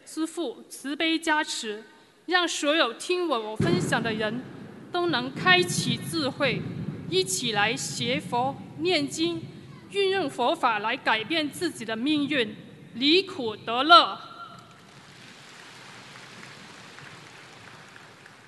[0.05, 1.83] 师父慈悲加持，
[2.25, 4.41] 让所有听我我分享的人
[4.91, 6.61] 都能开启智慧。
[7.09, 9.39] 一起来学佛、念经，
[9.93, 12.55] 运用佛法来改变自己的命运，
[12.95, 14.19] 离苦得乐。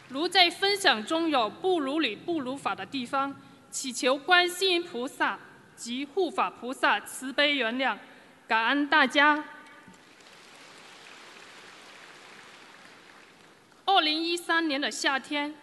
[0.10, 3.36] 如在分享中有不如理、不如法的地方，
[3.70, 5.40] 祈求观世音菩萨
[5.76, 7.98] 及护法菩萨慈悲原谅，
[8.48, 9.44] 感恩大家。
[13.86, 15.56] 二零一三年的夏天。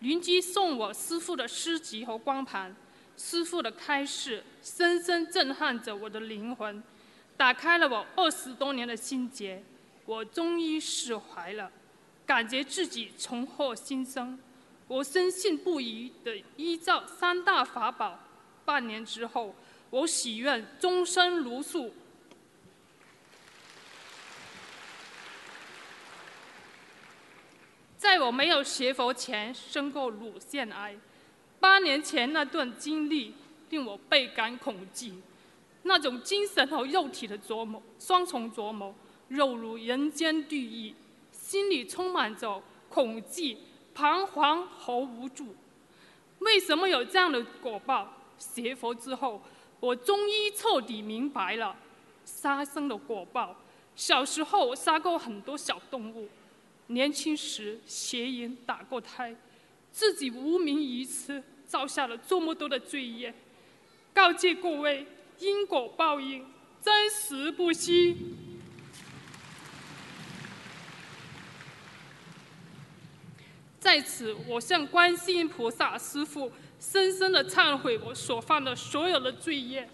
[0.00, 2.72] 邻居送我师父的诗集和光盘，
[3.18, 6.80] 师父的开示深深震撼着我的灵魂，
[7.36, 9.62] 打开了我二十多年的心结，
[10.06, 11.70] 我终于释怀了，
[12.24, 14.38] 感觉自己重获新生。
[14.86, 18.20] 我深信不疑的依照三大法宝，
[18.64, 19.54] 半年之后，
[19.90, 21.92] 我许愿终身如素。
[27.96, 30.96] 在我没有学佛前，生过乳腺癌。
[31.60, 33.34] 八年前那段经历
[33.70, 35.12] 令我倍感恐惧，
[35.82, 38.94] 那种精神和肉体的琢磨，双重琢磨，
[39.28, 40.94] 犹如人间地狱。
[41.30, 43.56] 心里充满着恐惧、
[43.94, 45.54] 彷徨和无助。
[46.40, 48.12] 为什么有这样的果报？
[48.38, 49.40] 学佛之后，
[49.80, 51.74] 我终于彻底明白了
[52.24, 53.56] 杀生的果报。
[53.96, 56.28] 小时候，杀过很多小动物。
[56.88, 59.34] 年轻时邪淫打过胎，
[59.90, 63.34] 自己无名于此，造下了这么多的罪业。
[64.14, 65.06] 告诫各位，
[65.38, 66.46] 因果报应，
[66.80, 68.16] 真实不虚。
[73.80, 79.88] 在此，我向观世音菩萨师父深深的忏悔我所犯的所有的罪业。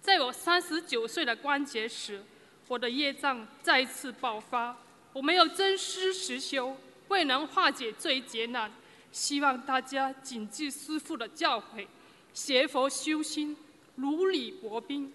[0.00, 2.22] 在我三十九岁的关节时，
[2.68, 4.76] 我的业障再次爆发。
[5.12, 6.76] 我没有真师实修，
[7.08, 8.72] 未能化解这一劫难。
[9.12, 11.86] 希望大家谨记师父的教诲，
[12.32, 13.56] 学佛修心，
[13.94, 15.12] 如履薄冰。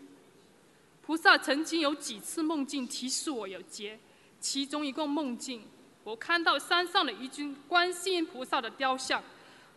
[1.01, 3.99] 菩萨曾经有几次梦境提示我有劫，
[4.39, 5.63] 其中一个梦境，
[6.05, 9.21] 我看到山上的一尊观世音菩萨的雕像，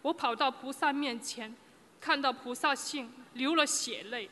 [0.02, 1.52] 我跑到菩萨面前，
[2.00, 4.30] 看到菩萨像，流了血泪。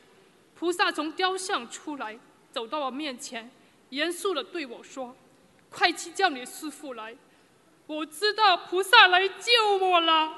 [0.55, 2.17] 菩萨从雕像出来，
[2.51, 3.49] 走到我面前，
[3.89, 5.15] 严肃地对我说
[5.71, 7.15] ：“快去叫你师傅来。”
[7.87, 10.37] 我知道菩萨来救我了。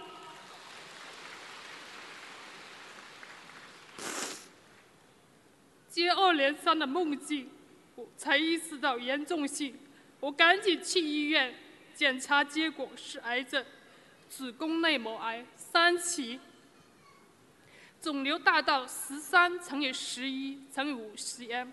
[5.89, 7.49] 接二连三的梦境，
[7.95, 9.77] 我才意识到严重性。
[10.19, 11.53] 我赶紧去医院
[11.93, 13.63] 检查，结果是癌症，
[14.29, 16.39] 子宫内膜癌三期。
[18.03, 21.69] 肿瘤大到十三乘以十一乘以五十 m，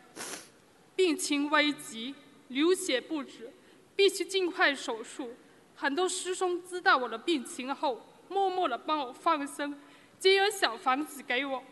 [0.95, 2.15] 病情危急，
[2.47, 3.53] 流血不止，
[3.97, 5.35] 必须尽快手术。
[5.75, 9.77] 很多师兄知道我的病情后，默默地帮我放生，
[10.21, 11.65] 借了小房子给我，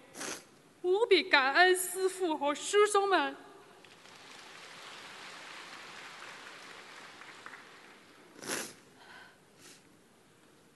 [0.83, 3.37] 无比感恩师父和师兄们。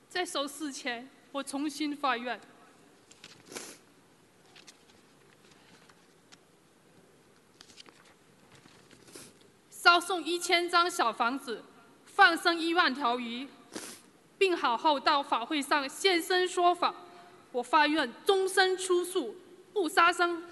[0.09, 2.41] 在手术前，我重新发愿。
[9.71, 11.65] 烧送一千张小房子，
[12.05, 13.49] 放生一万条鱼，
[14.37, 16.95] 病好后到法会上现身说法。
[17.51, 19.35] 我发愿终身出素，
[19.73, 20.45] 不杀生，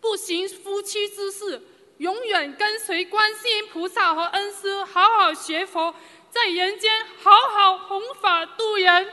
[0.00, 1.62] 不行夫妻之事，
[1.98, 5.94] 永远跟随观世音菩萨和恩师好好学佛，
[6.30, 6.90] 在人间
[7.22, 9.06] 好好弘法度人。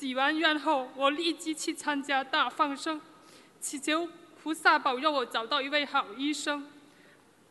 [0.00, 2.98] 许完愿后，我立即去参加大放生，
[3.60, 4.08] 祈求
[4.42, 6.66] 菩萨保佑我找到一位好医生。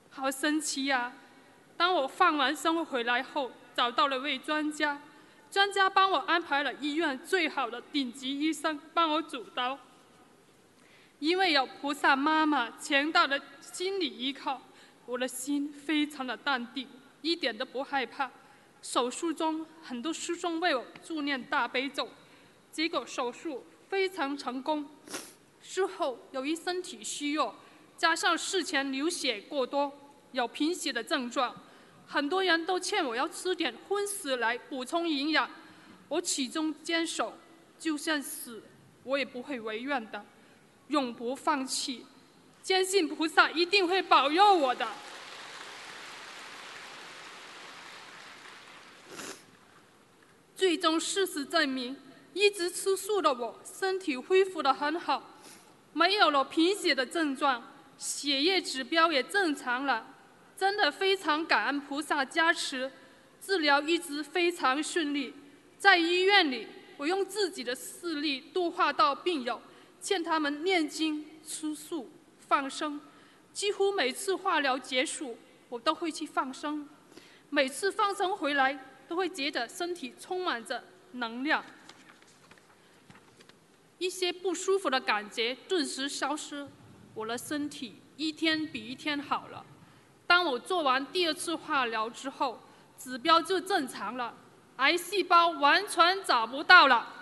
[0.09, 1.13] 好神奇呀！
[1.77, 4.99] 当我放完生回来后，找到了位专家，
[5.51, 9.77] 专家帮我安排了医院最好的顶级医生帮我主刀。
[11.19, 14.59] 因为有菩萨妈妈强大的心理依靠，
[15.05, 16.87] 我的心非常的淡定，
[17.21, 18.31] 一点都不害怕。
[18.81, 22.09] 手术中，很多师兄为我助念大悲咒。
[22.79, 24.87] 结果手术非常成功，
[25.61, 27.53] 术后由于身体虚弱，
[27.97, 29.91] 加上事前流血过多，
[30.31, 31.53] 有贫血的症状，
[32.07, 35.51] 很多人都劝我要吃点荤食来补充营养。
[36.07, 37.37] 我始终坚守，
[37.77, 38.63] 就算死
[39.03, 40.25] 我也不会违愿的，
[40.87, 42.05] 永不放弃，
[42.63, 44.87] 坚信菩萨一定会保佑我的。
[50.55, 51.97] 最终事实证明。
[52.33, 55.39] 一直吃素的我，身体恢复得很好。
[55.93, 57.63] 没有了贫血的症状，
[57.97, 60.05] 血液指标也正常了，
[60.55, 62.91] 真的非常感恩菩萨加持，
[63.41, 65.33] 治疗一直非常顺利。
[65.77, 66.67] 在医院里，
[66.97, 69.61] 我用自己的视力度化到病友，
[70.01, 73.01] 劝他们念经、吃素、放生。
[73.51, 75.37] 几乎每次化疗结束，
[75.69, 76.87] 我都会去放生。
[77.49, 78.77] 每次放生回来，
[79.07, 81.65] 都会觉得身体充满着能量，
[83.99, 86.67] 一些不舒服的感觉顿时消失，
[87.13, 89.63] 我的身体一天比一天好了。
[90.25, 92.59] 当我做完第二次化疗之后，
[92.97, 94.33] 指标就正常了。
[94.77, 97.13] 癌细胞完全找不到了。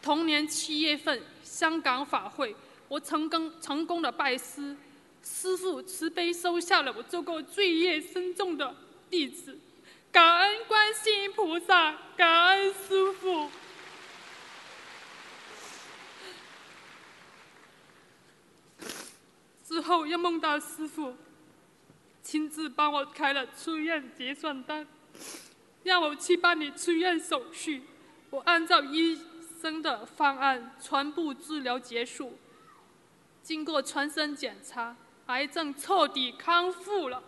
[0.00, 2.56] 同年七月份，香港法会，
[2.88, 4.74] 我成功成功的拜师，
[5.22, 8.74] 师父慈悲收下了我这个罪业深重的
[9.10, 9.58] 弟子，
[10.12, 13.50] 感恩观世音菩萨，感恩师父。
[19.64, 21.16] 之后又梦到师父。
[22.22, 24.86] 亲自帮我开了出院结算单，
[25.82, 27.82] 让我去办理出院手续。
[28.28, 29.18] 我按照医
[29.60, 32.38] 生的方案全部治疗结束，
[33.42, 34.94] 经过全身检查，
[35.26, 37.22] 癌症彻底康复了。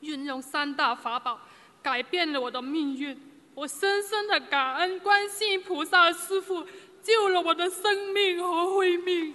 [0.00, 1.40] 运用三大法宝，
[1.82, 3.18] 改变了我的命运。
[3.54, 6.66] 我深深的感恩观世音菩萨师父。
[7.02, 9.34] 救了我的生命和慧命。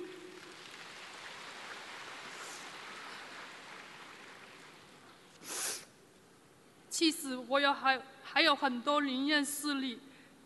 [6.92, 9.98] 其实我有还还有很多灵验事例，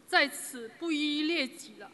[0.08, 1.92] 在此不一一列举了。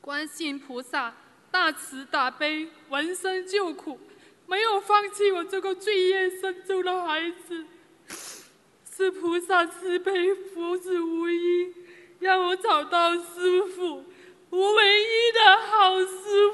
[0.00, 1.14] 观世音菩萨
[1.50, 4.00] 大慈大悲，闻声救苦，
[4.46, 7.66] 没有放弃我这个罪业深重的孩子。
[8.96, 11.74] 是菩萨慈悲，福子无依。
[12.20, 14.04] 让我找到师傅，
[14.50, 16.06] 我唯一的好师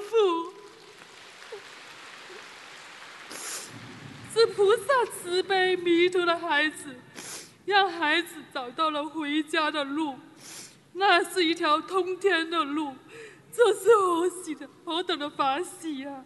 [0.09, 0.53] 傅。
[4.33, 6.97] 是菩萨慈悲迷途的孩子，
[7.67, 10.17] 让孩子找到了回家的路。
[10.95, 12.95] 那是一条通天的路，
[13.53, 16.25] 这是何喜的何等的法喜呀！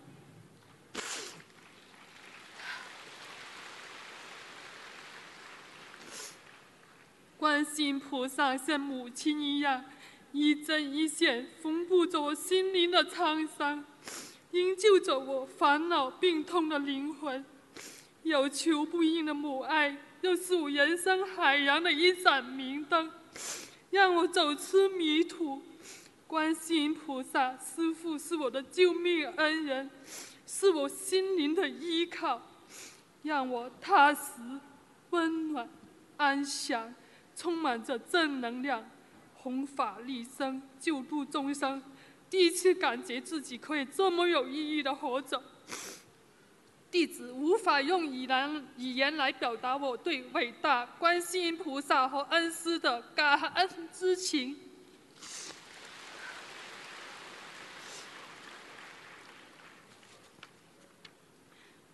[7.44, 9.84] 观世音菩萨像母亲一样，
[10.32, 13.84] 一针一线缝补着我心灵的沧桑，
[14.52, 17.44] 营救着我烦恼病痛的灵魂。
[18.22, 23.10] 有求不应的母爱，又是我人生海洋的一盏明灯，
[23.90, 25.60] 让我走出迷途。
[26.26, 29.90] 观世音菩萨师父是我的救命恩人，
[30.46, 32.40] 是我心灵的依靠，
[33.22, 34.32] 让我踏实、
[35.10, 35.68] 温暖、
[36.16, 36.94] 安详。
[37.36, 38.88] 充满着正能量，
[39.34, 41.82] 弘法利生，救度众生。
[42.30, 45.42] 第一次感觉自己可以这么有意义的活着，
[46.90, 54.56] 弟子无法用语言语言来表达我对伟大观世音菩萨和恩师的感恩之情。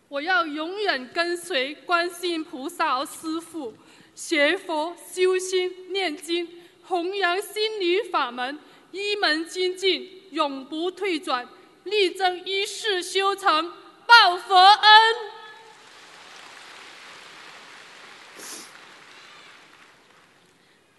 [0.09, 3.73] 我要永远跟随观世音菩萨和师父。
[4.21, 6.47] 学佛修心念经，
[6.85, 8.59] 弘扬心理法门，
[8.93, 11.49] 一门精进，永不退转，
[11.85, 13.73] 力争一世修成，
[14.07, 14.93] 报佛恩。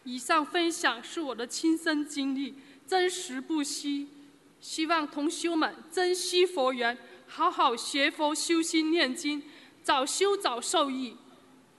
[0.04, 2.56] 以上分享是我的亲身经历，
[2.88, 4.08] 真实不虚。
[4.60, 6.98] 希望同修们珍惜佛缘，
[7.28, 9.44] 好好学佛修心念经，
[9.84, 11.16] 早修早受益。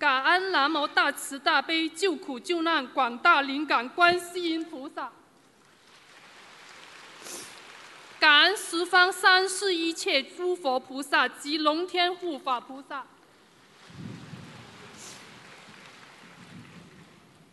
[0.02, 5.12] 感恩南无大慈大悲救苦救难广大灵感观世音菩萨，
[8.18, 13.04] 感恩十方三世一切诸佛菩萨及龙天护法菩萨，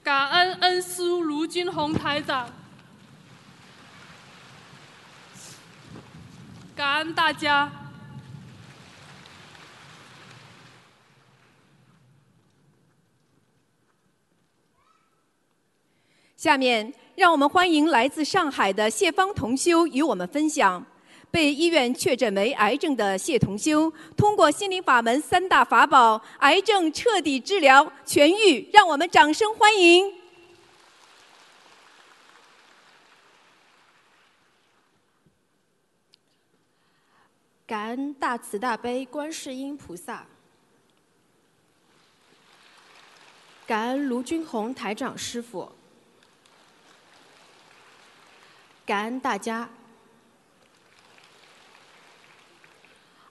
[0.02, 2.52] 感恩恩师卢军宏台长，
[6.76, 7.72] 感恩大家。
[16.40, 20.82] 下面，让我们欢迎来自上海的谢芳同修与我们分享。
[21.30, 30.14] 被医院确诊为癌症的谢同修，通过心灵法门三大法宝，癌症彻底治疗痊愈，让我们掌声欢迎。
[37.68, 40.26] 感恩大慈大悲观世音菩萨，
[43.68, 45.70] 感恩卢军红台长师傅，
[48.90, 49.70] 感恩大家。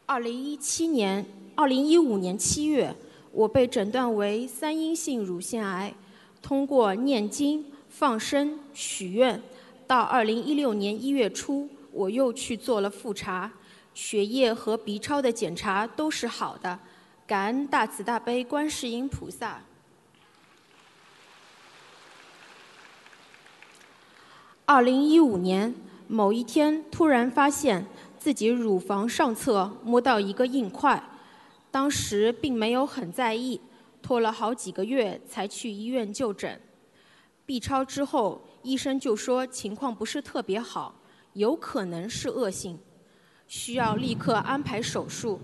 [0.06, 2.94] 二零一七年、二零一五年七月，
[3.32, 5.92] 我被诊断为三阴性乳腺癌，
[6.40, 9.42] 通过念经、放生、许愿，
[9.84, 13.50] 到二零一六年一月初，我又去做了复查。
[13.92, 16.78] 血液和 B 超的检查都是好的，
[17.26, 19.61] 感恩大慈大悲观世音菩萨。
[24.70, 25.74] 二零一五年
[26.08, 27.86] 某一天，突然发现
[28.18, 31.02] 自己乳房上侧摸到一个硬块，
[31.70, 33.58] 当时并没有很在意，
[34.02, 36.60] 拖了好几个月才去医院就诊。
[37.46, 40.94] B 超之后，医生就说情况不是特别好，
[41.32, 42.78] 有可能是恶性。
[43.46, 45.40] 需要立刻安排手术。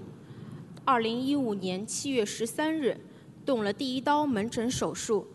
[0.85, 3.01] 二零一五年七月十三日，
[3.47, 5.27] 动了第一刀门诊手术，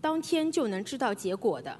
[0.00, 1.76] 当天就能知道结果的。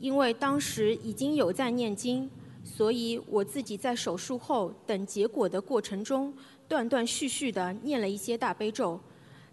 [0.00, 2.28] 因为当时已经有在念经，
[2.64, 6.34] 所以我自己在手术后等结果的过程中，
[6.66, 8.98] 断断续续的念了一些大悲咒。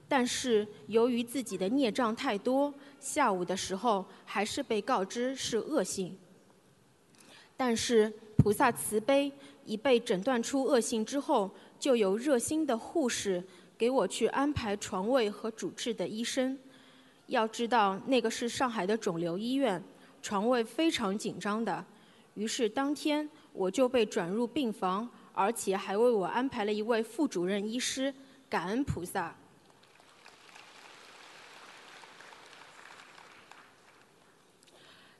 [0.07, 6.17] 但是由于自己的孽障太多，下午的时候还是被告知是恶性。
[7.55, 9.31] 但是菩萨慈悲。
[9.67, 13.43] 已被诊断出恶性之后，就有热心的护士
[13.77, 16.57] 给我去安排床位和主治的医生。
[17.25, 19.83] 要知道，那个是上海的肿瘤医院，
[20.27, 21.85] 床位非常紧张的。
[22.33, 28.13] 于是当天我就被转入病房，而且还为我安排了一位副主任医师。
[28.49, 29.33] 感恩菩萨。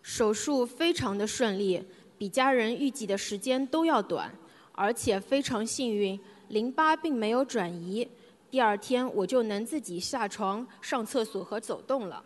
[0.02, 1.82] 手术非常的顺利。
[2.18, 4.30] 比家人预计的时间都要短，
[4.74, 8.06] 而且非常幸运，淋巴并没有转移。
[8.52, 12.22] 第二天我就能自己下床、上厕所和走动了。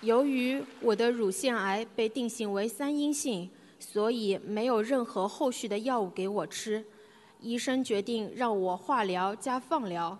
[0.00, 6.84] 由于我的乳腺癌被定性为三阴性，所以没有任何后续的药物给我吃。
[7.40, 10.16] 医生决定让我化疗加放疗。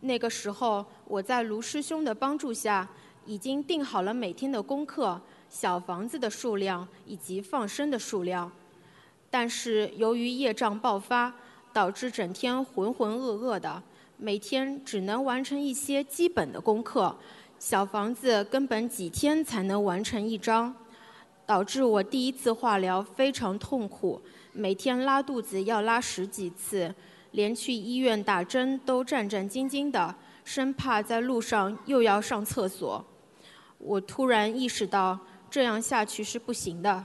[0.00, 2.88] 那个时候我在卢师兄的帮助下，
[3.24, 5.20] 已经定好了每天的功课。
[5.48, 8.50] 小房子的数量以及放生的数量，
[9.30, 11.32] 但是由于业障爆发，
[11.72, 13.80] 导致整天浑浑噩噩的，
[14.16, 17.16] 每天只能完成一些基本的功课，
[17.58, 20.74] 小房子根本几天才能完成一张，
[21.44, 24.20] 导致我第一次化疗非常痛苦，
[24.52, 26.94] 每天拉肚子要拉十几次，
[27.32, 33.04] 连去医院打针都战战兢兢的，生怕在路上又要上厕所。
[33.78, 35.18] 我突然意识到。
[35.48, 37.02] 这样下去是不行的。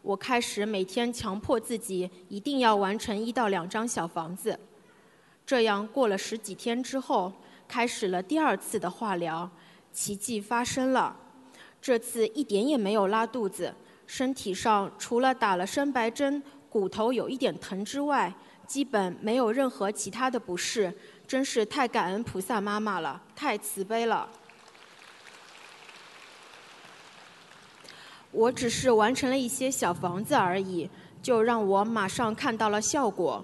[0.00, 4.58] 我开始每天强迫自己一定要完成一到两张小房子。
[5.44, 7.30] 这样过了十几天之后，
[7.68, 9.48] 开始了第二次的化疗，
[9.94, 11.16] 奇迹发生了。
[11.80, 13.72] 这次一点也没有拉肚子，
[14.06, 18.34] 身体上除了打了生白针，骨头有一点疼之外，
[18.66, 20.92] 基本没有任何其他的不适。
[21.26, 24.28] 真是太感恩菩萨妈妈了，太慈悲了。
[28.30, 30.90] 我只是完成了一些小房子而已，
[31.22, 33.42] 就让我马上看到了效果。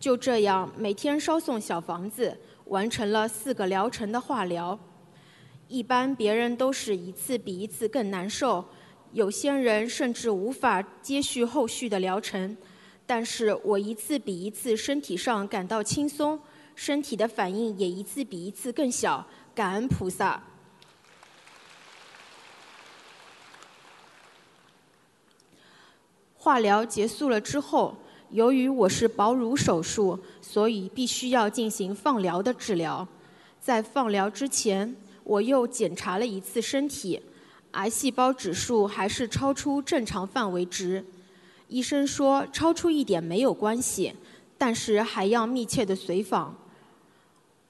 [0.00, 4.78] 就这样，每天烧送小房子，完成了四个疗程的化疗。
[5.70, 8.64] 一般别人都是一次比一次更难受，
[9.12, 12.56] 有些人甚至无法接续后续的疗程。
[13.06, 16.40] 但是我一次比一次身体上感到轻松，
[16.74, 19.24] 身体的反应也一次比一次更小。
[19.54, 20.42] 感恩菩萨。
[26.34, 27.96] 化疗结束了之后，
[28.30, 33.06] 由于我是保乳手术，所以必须要进行放疗的治疗。
[33.60, 34.96] 在放疗之前，
[35.30, 37.22] 我又检查了一次身体，
[37.70, 41.04] 癌细胞指数还是超出正常范围值。
[41.68, 44.12] 医生说超出一点没有关系，
[44.58, 46.56] 但是还要密切的随访。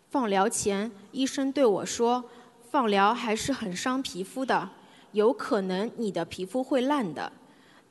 [0.08, 2.24] 放疗前，医生对我说，
[2.70, 4.70] 放疗还是很伤皮肤的，
[5.12, 7.30] 有可能你的皮肤会烂的。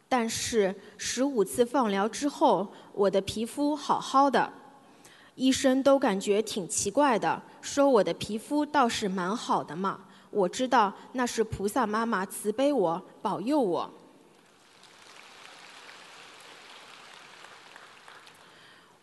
[0.08, 4.52] 但是十五次放疗之后，我的皮肤好好的，
[5.40, 10.02] 医生都感觉挺奇怪的，说我的皮肤倒是蛮好的嘛。
[10.30, 13.90] 我知道那是菩萨妈妈慈悲我，保佑我。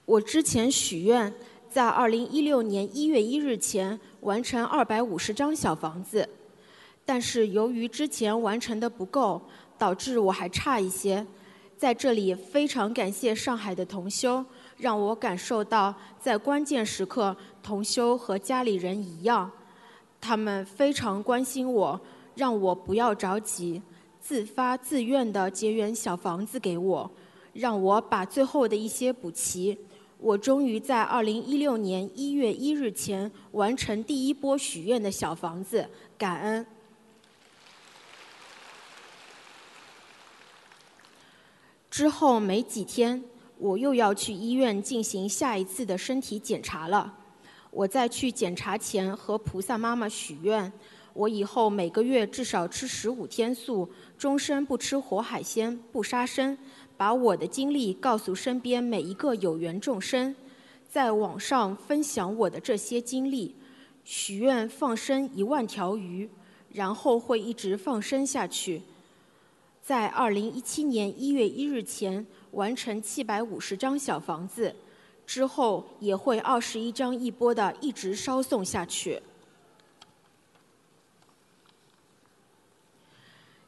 [0.05, 1.32] 我之前许愿，
[1.70, 6.28] 在二零一六年一月一日前完成二百五十张小房子，
[7.07, 9.41] 但是由于之前完成的不够。
[9.78, 11.26] 导致我还差一些，
[11.76, 14.44] 在这里非常感谢上海的同修，
[14.78, 19.50] 让我感受到在关键时刻，同修和家里人一样，
[20.20, 22.00] 他们非常关心我，
[22.34, 23.82] 让我不要着急，
[24.18, 27.10] 自发自愿地结缘小房子给我，
[27.52, 29.78] 让我把最后的一些补齐。
[30.18, 36.66] 我终于在二零一六年一月一日前完成第一波许愿的小房子，感恩。
[41.97, 43.24] 之后没几天，
[43.57, 47.14] 我又要去医院进行下一次的身体检查了。
[47.70, 50.70] 我在去检查前和菩萨妈妈许愿，
[51.14, 53.88] 我以后每个月至少吃十五天素，
[54.18, 56.59] 终身不吃活海鲜，不杀生。
[56.99, 60.36] 把我的经历告诉身边每一个有缘众生，
[60.86, 63.57] 在网上分享我的这些经历，
[64.05, 66.28] 许愿放生一万条鱼，
[66.74, 68.82] 然后会一直放生下去。
[69.87, 74.74] 在二零一七年一月一日前完成七百五十张小房子，
[75.24, 79.22] 之后也会二十一张一波的一直烧送下去。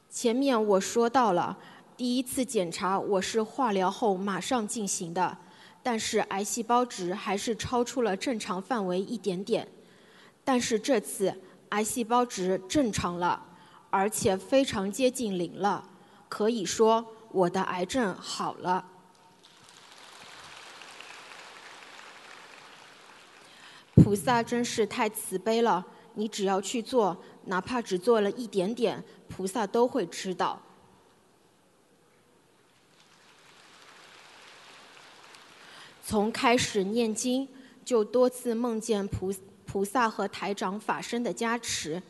[0.09, 1.57] 前面我说到了。
[1.95, 5.37] 第一次检查我是化疗后马上进行的，
[5.81, 9.65] 但是癌细胞值还是超出了正常范围一点点。
[10.43, 11.33] 但是这次
[11.69, 13.41] 癌细胞值正常了，
[13.89, 15.89] 而且非常接近零了，
[16.29, 18.85] 可以说我的癌症好了。
[23.95, 30.61] 菩萨真是太慈悲了，你只要去做，哪怕只做了一点点，菩萨都会知道。
[36.01, 37.47] 从开始念经，
[37.83, 39.33] 就多次梦见菩
[39.65, 42.01] 菩萨和台长法身的加持。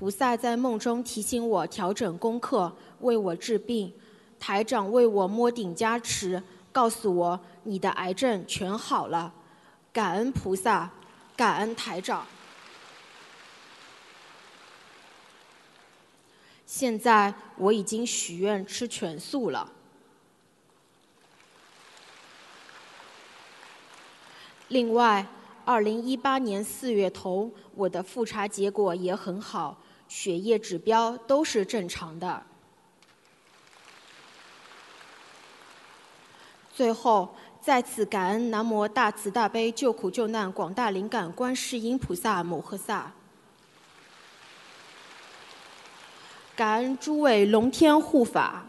[0.00, 3.92] 菩萨在梦中提醒我调整功课，为我治病；
[4.38, 6.42] 台长为我摸顶加持，
[6.72, 9.30] 告诉我你的癌症全好了。
[9.92, 10.90] 感恩菩萨，
[11.36, 12.26] 感恩台长。
[16.64, 19.70] 现在我已经许愿吃全素了。
[24.68, 25.26] 另外，
[25.66, 29.76] 二零一八年四月头，我的复查结果也很好，
[30.10, 32.42] 血液指标都是正常的。
[36.74, 43.12] 最后，再次感恩南无大慈大悲救苦救难广大灵感观世音菩萨摩诃萨，
[46.56, 48.64] 感恩诸位龙天护法。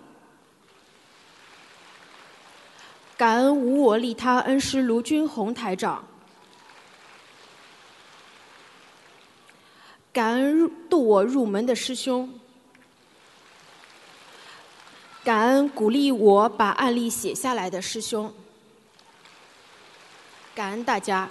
[3.17, 6.05] 感恩无我利他恩师卢军宏台长，
[10.14, 12.30] 感恩渡我入门的师兄，
[15.24, 18.34] 感恩鼓励我把案例写下来的师兄，
[20.53, 21.30] 感恩大家。